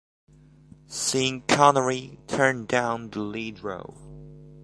Sean 0.89 1.41
Connery 1.43 2.17
turned 2.25 2.67
down 2.67 3.11
the 3.11 3.19
lead 3.19 3.61
role. 3.63 4.01